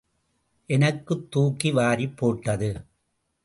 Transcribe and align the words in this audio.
எனக்குத் 0.69 1.31
தூக்கி 1.31 1.71
வாரிப் 1.71 2.17
போட்டது. 2.17 2.71